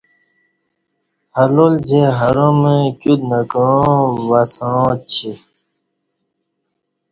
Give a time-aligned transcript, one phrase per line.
[1.35, 2.59] حلال جے حرام
[2.99, 3.95] کیوت نہ کعاں
[4.29, 5.31] وَسݣعانجی